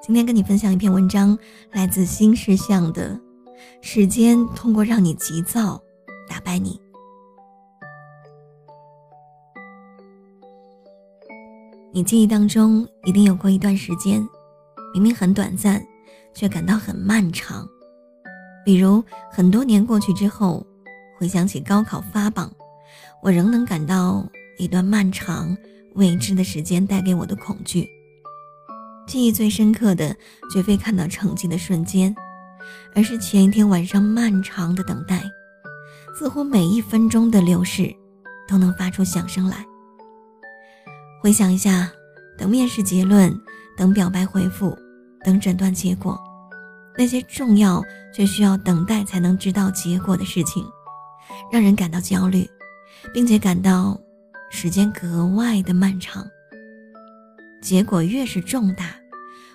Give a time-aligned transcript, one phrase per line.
[0.00, 1.36] 今天跟你分享一篇文章，
[1.72, 3.18] 来自新事项的
[3.82, 5.80] 时间，通过让你急躁
[6.28, 6.80] 打败你。
[11.92, 14.26] 你记忆当中一定有过一段时间，
[14.94, 15.84] 明明很短暂，
[16.32, 17.68] 却感到很漫长。
[18.64, 20.64] 比如很多年过去之后，
[21.18, 22.50] 回想起高考发榜，
[23.20, 24.24] 我仍能感到
[24.58, 25.54] 一段漫长
[25.96, 27.88] 未知的时间带给我的恐惧。
[29.08, 30.14] 记忆最深刻的，
[30.52, 32.14] 绝非看到成绩的瞬间，
[32.94, 35.22] 而是前一天晚上漫长的等待，
[36.14, 37.90] 似乎每一分钟的流逝，
[38.46, 39.64] 都能发出响声来。
[41.22, 41.90] 回想一下，
[42.36, 43.34] 等面试结论，
[43.78, 44.76] 等表白回复，
[45.24, 46.20] 等诊断结果，
[46.98, 47.82] 那些重要
[48.14, 50.62] 却需要等待才能知道结果的事情，
[51.50, 52.46] 让人感到焦虑，
[53.14, 53.98] 并且感到
[54.50, 56.26] 时间格外的漫长。
[57.60, 58.94] 结果越是重大，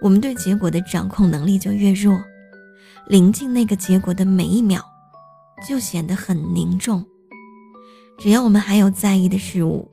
[0.00, 2.20] 我们对结果的掌控能力就越弱，
[3.06, 4.84] 临近那个结果的每一秒，
[5.66, 7.04] 就显得很凝重。
[8.18, 9.88] 只要我们还有在意的事物，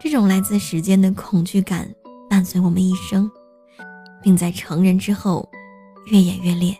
[0.00, 1.88] 这种来自时间的恐惧感
[2.28, 3.30] 伴随我们一生，
[4.22, 5.48] 并在成人之后
[6.06, 6.76] 越演越烈。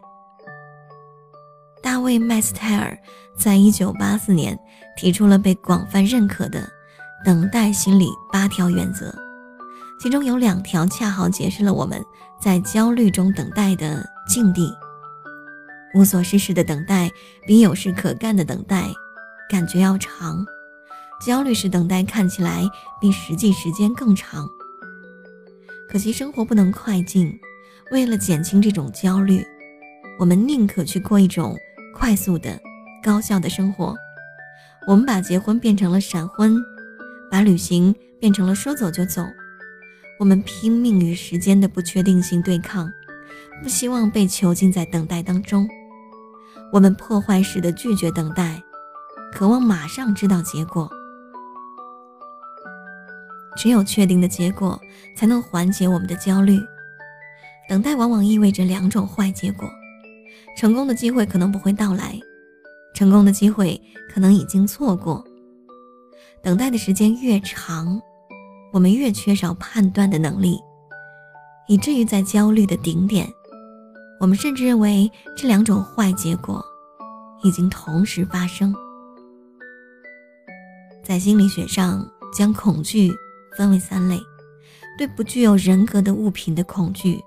[1.82, 2.98] 大卫·麦斯泰尔
[3.38, 4.58] 在一九八四年
[4.96, 6.68] 提出了被广泛认可的
[7.24, 9.25] 等待心理八条原则。
[9.98, 12.04] 其中有两条恰好解释了我们
[12.40, 14.72] 在焦虑中等待的境地。
[15.94, 17.10] 无所事事的等待
[17.46, 18.84] 比有事可干的等待
[19.48, 20.44] 感觉要长，
[21.24, 22.62] 焦虑时等待看起来
[23.00, 24.46] 比实际时间更长。
[25.88, 27.32] 可惜生活不能快进，
[27.90, 29.42] 为了减轻这种焦虑，
[30.18, 31.56] 我们宁可去过一种
[31.94, 32.60] 快速的、
[33.02, 33.96] 高效的生活。
[34.86, 36.56] 我们把结婚变成了闪婚，
[37.30, 39.24] 把旅行变成了说走就走。
[40.18, 42.90] 我们拼命与时间的不确定性对抗，
[43.62, 45.68] 不希望被囚禁在等待当中。
[46.72, 48.62] 我们破坏式的拒绝等待，
[49.32, 50.90] 渴望马上知道结果。
[53.56, 54.80] 只有确定的结果，
[55.14, 56.58] 才能缓解我们的焦虑。
[57.68, 59.68] 等待往往意味着两种坏结果：
[60.56, 62.18] 成功的机会可能不会到来，
[62.94, 63.80] 成功的机会
[64.12, 65.22] 可能已经错过。
[66.42, 68.00] 等待的时间越长。
[68.72, 70.60] 我们越缺少判断的能力，
[71.68, 73.26] 以至于在焦虑的顶点，
[74.20, 76.64] 我们甚至认为这两种坏结果
[77.42, 78.74] 已经同时发生。
[81.02, 82.06] 在心理学上，
[82.36, 83.12] 将恐惧
[83.56, 84.20] 分为三类：
[84.98, 87.22] 对不具有人格的物品的恐惧，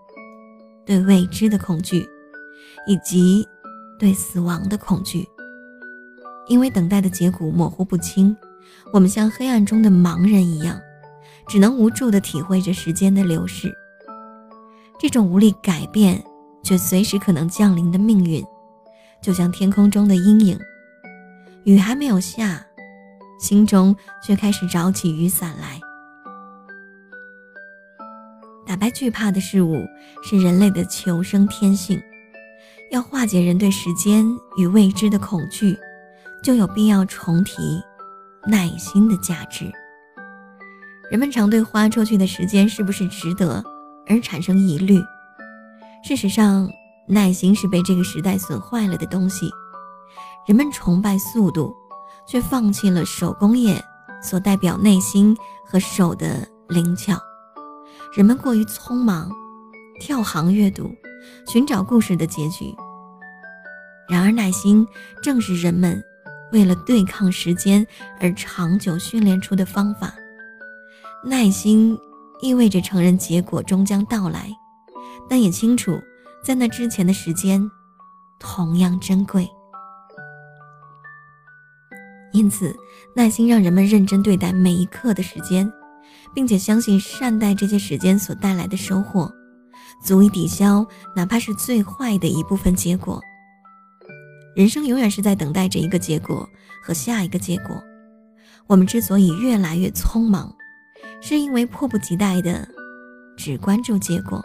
[0.85, 2.05] 对未知的恐惧，
[2.85, 3.47] 以及
[3.97, 5.27] 对死亡的恐惧。
[6.47, 8.35] 因为等待的结果模糊不清，
[8.91, 10.79] 我们像黑暗中的盲人一样。
[11.49, 13.75] 只能无助地体会着时间的流逝，
[14.99, 16.23] 这种无力改变
[16.61, 18.45] 却随时可能降临的命运，
[19.19, 20.59] 就像天空中的阴影，
[21.63, 22.63] 雨还没有下，
[23.39, 25.81] 心中却开始找起雨伞来。
[28.67, 29.83] 打败惧怕的事物
[30.23, 31.99] 是人类的求生天性，
[32.91, 34.23] 要化解人对时间
[34.55, 35.75] 与未知的恐惧，
[36.43, 37.81] 就有必要重提
[38.45, 39.71] 耐心的价值。
[41.09, 43.63] 人们常对花出去的时间是不是值得
[44.07, 45.01] 而产生疑虑。
[46.03, 46.69] 事实上，
[47.07, 49.49] 耐心是被这个时代损坏了的东西。
[50.47, 51.75] 人们崇拜速度，
[52.27, 53.83] 却放弃了手工业
[54.21, 57.19] 所代表内心和手的灵巧。
[58.15, 59.31] 人们过于匆忙，
[59.99, 60.93] 跳行阅读，
[61.47, 62.73] 寻找故事的结局。
[64.07, 64.87] 然而，耐心
[65.23, 66.01] 正是人们
[66.51, 67.85] 为了对抗时间
[68.19, 70.13] 而长久训练出的方法。
[71.23, 71.97] 耐心
[72.41, 74.49] 意味着承认结果终将到来，
[75.27, 75.99] 但也清楚
[76.43, 77.69] 在那之前的时间
[78.39, 79.47] 同样珍贵。
[82.31, 82.73] 因此，
[83.15, 85.69] 耐心让人们认真对待每一刻的时间，
[86.33, 89.29] 并且相信善待这些时间所带来的收获，
[90.01, 93.19] 足以抵消哪怕是最坏的一部分结果。
[94.55, 96.47] 人生永远是在等待着一个结果
[96.81, 97.75] 和下一个结果。
[98.67, 100.55] 我们之所以越来越匆忙。
[101.21, 102.67] 是因为迫不及待的
[103.37, 104.43] 只关注结果，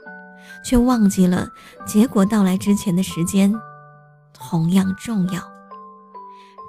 [0.65, 1.49] 却忘记了
[1.87, 3.53] 结果到来之前的时间
[4.33, 5.43] 同样重要。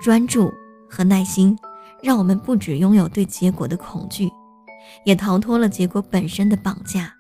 [0.01, 0.53] 专注
[0.89, 1.57] 和耐心
[2.01, 4.29] 让我们不只拥有对结果的恐惧，
[5.05, 7.13] 也逃脱了结果本身的绑架，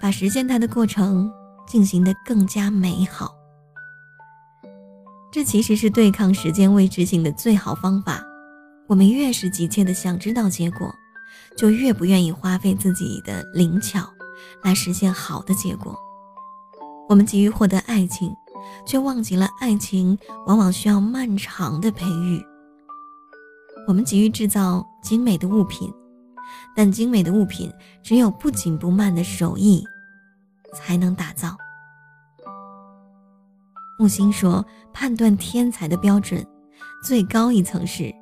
[0.00, 1.30] 把实现它的过程
[1.66, 3.34] 进行得更加美好。
[5.30, 8.24] 这其实是对抗时间未知性的最好方法。
[8.86, 10.92] 我们越是急切的想知道结果。
[11.56, 14.08] 就越不愿意花费自己的灵巧
[14.62, 15.98] 来实现好的结果。
[17.08, 18.34] 我们急于获得爱情，
[18.86, 22.44] 却忘记了爱情往往需要漫长的培育。
[23.86, 25.90] 我们急于制造精美的物品，
[26.76, 29.82] 但精美的物品只有不紧不慢的手艺
[30.74, 31.56] 才能打造。
[33.98, 36.46] 木心说，判断天才的标准
[37.02, 38.14] 最高一层是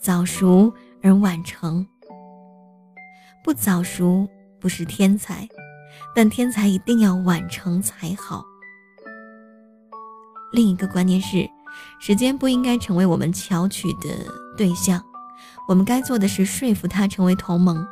[0.00, 0.70] 早熟
[1.02, 1.86] 而晚成。
[3.42, 4.28] 不早熟
[4.60, 5.48] 不是天才，
[6.14, 8.44] 但天才一定要晚成才好。
[10.52, 11.48] 另一个观念是，
[11.98, 14.08] 时间不应该成为我们巧取的
[14.56, 15.02] 对象，
[15.68, 17.84] 我们该做的是说服他成为同盟。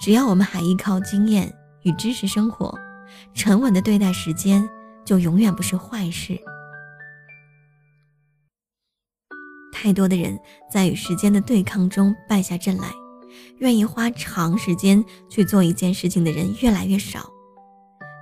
[0.00, 1.52] 只要我们还依靠经验
[1.82, 2.76] 与知识生活，
[3.32, 4.68] 沉稳的对待时间，
[5.04, 6.38] 就永远不是坏事。
[9.72, 10.38] 太多的人
[10.70, 12.88] 在与时间的对抗中败下阵来。
[13.58, 17.30] 愿意花长时间去做一件事情的人越来越少，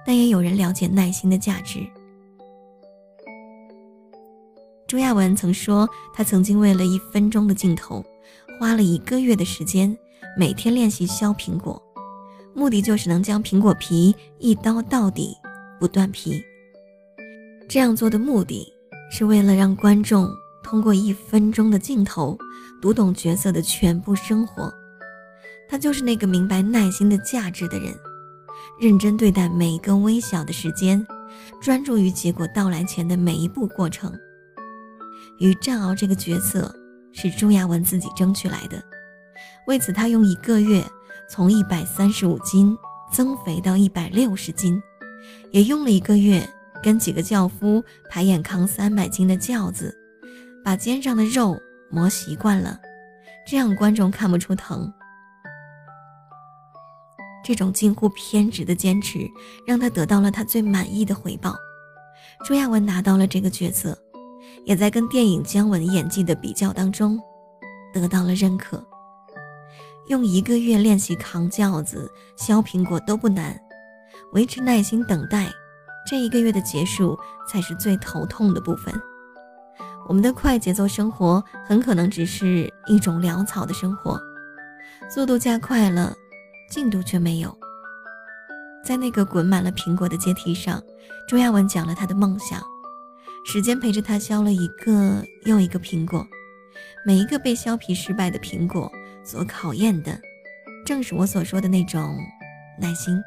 [0.06, 1.80] 但也有人了解耐心的价值。
[4.86, 8.04] 朱亚文曾说，他曾经为了一分钟的镜头，
[8.60, 9.96] 花了一个月的时间，
[10.36, 11.82] 每天练习削苹果，
[12.54, 15.34] 目的就是能将苹果皮一刀到底，
[15.80, 16.42] 不断皮。
[17.68, 18.70] 这样做的目的
[19.10, 20.28] 是为了让观众
[20.62, 22.36] 通过一分钟的镜头，
[22.82, 24.70] 读懂角色的全部生活。
[25.72, 27.94] 他就是那个明白耐心的价值的人，
[28.78, 31.06] 认真对待每一个微小的时间，
[31.62, 34.12] 专注于结果到来前的每一步过程。
[35.38, 36.70] 与战鳌这个角色
[37.14, 38.84] 是朱亚文自己争取来的，
[39.66, 40.84] 为此他用一个月
[41.26, 42.76] 从一百三十五斤
[43.10, 44.78] 增肥到一百六十斤，
[45.52, 46.46] 也用了一个月
[46.82, 49.96] 跟几个轿夫排演扛三百斤的轿子，
[50.62, 51.58] 把肩上的肉
[51.90, 52.78] 磨习惯了，
[53.46, 54.92] 这样观众看不出疼。
[57.44, 59.28] 这种近乎偏执的坚持，
[59.66, 61.54] 让他得到了他最满意的回报。
[62.44, 63.96] 朱亚文拿到了这个角色，
[64.64, 67.20] 也在跟电影姜文演技的比较当中，
[67.92, 68.84] 得到了认可。
[70.08, 73.58] 用一个月练习扛轿子、削苹果都不难，
[74.32, 75.48] 维持耐心等待，
[76.08, 77.16] 这一个月的结束
[77.48, 78.92] 才是最头痛的部分。
[80.08, 84.20] 我们的快节奏生活很可能只是一种潦草的生活，
[85.08, 86.12] 速度加快了。
[86.72, 87.54] 进度却没有。
[88.82, 90.82] 在那个滚满了苹果的阶梯上，
[91.28, 92.62] 朱亚文讲了他的梦想。
[93.44, 96.26] 时间陪着他削了一个又一个苹果，
[97.04, 98.90] 每一个被削皮失败的苹果
[99.22, 100.18] 所考验的，
[100.86, 102.16] 正是我所说的那种
[102.80, 103.20] 耐心。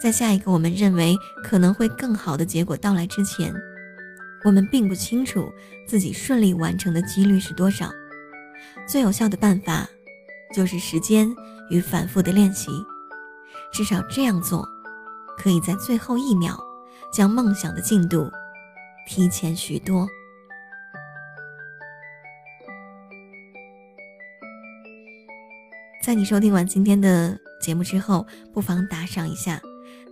[0.00, 3.52] 在下一个我们认为可能会更好的结果到来之前，
[4.42, 5.52] 我们并不清楚
[5.86, 7.90] 自己顺利完成的几率是多少。
[8.88, 9.86] 最有效的办法，
[10.54, 11.28] 就是时间。
[11.70, 12.70] 与反复的练习，
[13.72, 14.66] 至少这样做，
[15.36, 16.58] 可以在最后一秒
[17.12, 18.30] 将梦想的进度
[19.06, 20.06] 提前许多。
[26.02, 29.60] 在你收听完今天的节目之后，不妨打赏一下。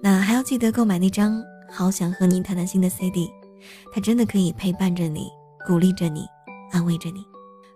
[0.02, 1.38] 那还要记得购买那张
[1.70, 3.31] 《好想和你谈谈心》的 CD，
[3.93, 5.28] 它真的可以陪伴着你，
[5.66, 6.26] 鼓励着你，
[6.72, 7.31] 安慰着你。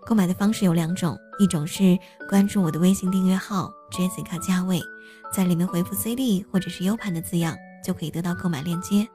[0.07, 1.99] 购买的方式有两种，一种是
[2.29, 4.81] 关注我的微信订阅号 Jessica 加位，
[5.33, 9.05] 在里面回复 CD 或者是 U 盘的字样，就可以得到购买链接。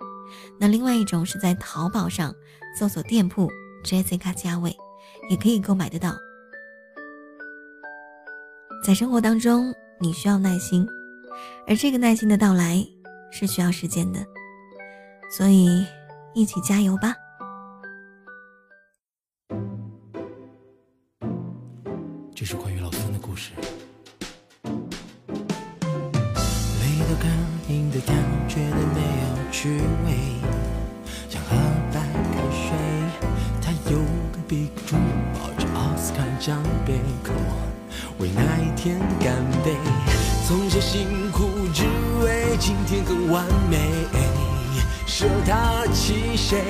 [0.61, 2.35] 那另外一种是在淘宝上
[2.79, 3.49] 搜索店铺
[3.83, 4.77] Jessica 加位，
[5.31, 6.15] 也可以购买得到。
[8.85, 10.87] 在生活当中，你需要耐心，
[11.67, 12.87] 而这个耐心的到来
[13.31, 14.21] 是需要时间的，
[15.35, 15.87] 所以
[16.35, 17.15] 一起加油吧。
[23.23, 23.53] 故事。
[24.57, 24.63] 累
[27.09, 27.31] 到干
[27.69, 28.17] 硬的感
[28.49, 29.69] 觉的没有趣
[30.05, 30.17] 味，
[31.29, 31.55] 想喝
[31.93, 32.01] 白
[32.35, 32.73] 开水。
[33.63, 33.99] 他有
[34.33, 34.97] 个鼻珠，
[35.35, 37.71] 抱着奥斯卡奖杯，Come on，
[38.19, 39.77] 为那一天干杯。
[40.49, 41.85] 从前辛苦，只
[42.25, 43.79] 为今天更完美。
[45.07, 46.61] 舍他弃谁？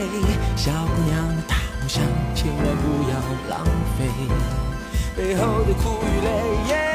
[0.55, 2.05] 小姑娘大梦想，
[2.35, 3.17] 千万不要
[3.49, 3.65] 浪
[3.97, 4.05] 费。
[5.17, 6.92] 背后的苦与累。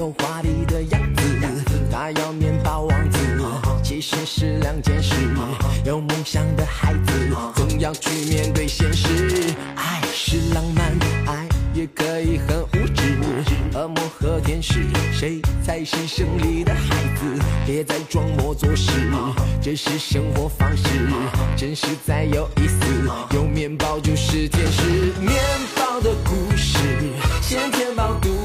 [0.00, 1.22] 有华丽的样子。
[1.92, 3.18] 他要面包王子，
[3.84, 5.14] 其实是两件事。
[5.84, 9.54] 有梦想的孩子，总要去面对现实。
[9.76, 13.18] 爱是浪漫，爱也可以很无知。
[13.74, 17.44] 恶魔和天使，谁才是胜利的孩子？
[17.66, 18.92] 别再装模作势，
[19.60, 20.82] 这是生活方式，
[21.58, 22.76] 真实才有意思。
[23.34, 25.36] 有面包就是天使，面
[25.76, 26.78] 包的故事，
[27.42, 28.39] 先填饱肚。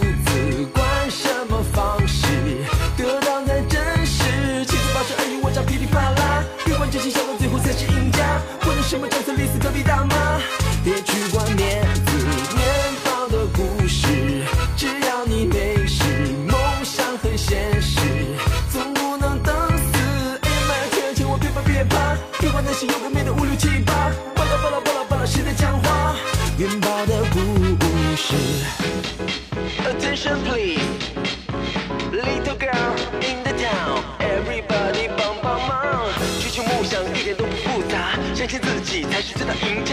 [38.47, 39.84] 相信自己才是真的赢。